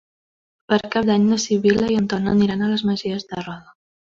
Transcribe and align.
Per 0.71 0.79
Cap 0.95 1.05
d'Any 1.09 1.27
na 1.33 1.37
Sibil·la 1.45 1.91
i 1.91 1.99
en 2.01 2.09
Ton 2.15 2.33
aniran 2.35 2.65
a 2.69 2.73
les 2.73 2.85
Masies 2.91 3.29
de 3.35 3.45
Roda. 3.45 3.79